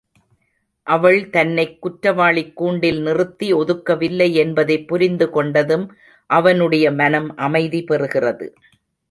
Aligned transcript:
அவள் 0.87 1.29
தன்னைக் 1.29 1.81
குற்றவாளிக் 1.81 2.55
கூண்டில் 2.55 3.01
நிறுத்தி 3.01 3.53
ஒதுக்கவில்லை 3.53 4.33
என்பதைப் 4.35 4.95
புரிந்துகொண்டதும், 4.95 5.85
அவனுடைய 6.29 6.91
மனம் 6.91 7.35
அமைதி 7.37 7.83
பெறுகிறது. 7.83 8.49